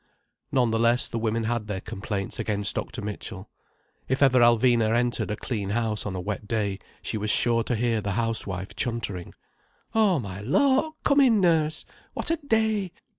[0.51, 3.03] None the less the women had their complaints against Dr.
[3.03, 3.51] Mitchell.
[4.07, 7.75] If ever Alvina entered a clean house on a wet day, she was sure to
[7.75, 9.31] hear the housewife chuntering.
[9.93, 11.85] "Oh my lawk, come in nurse!
[12.15, 12.91] What a day!